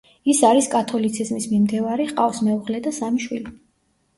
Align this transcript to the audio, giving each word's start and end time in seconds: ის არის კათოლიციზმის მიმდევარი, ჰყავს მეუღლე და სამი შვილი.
ის 0.31 0.37
არის 0.47 0.69
კათოლიციზმის 0.75 1.45
მიმდევარი, 1.51 2.07
ჰყავს 2.13 2.41
მეუღლე 2.49 2.83
და 2.89 2.95
სამი 3.03 3.25
შვილი. 3.27 3.57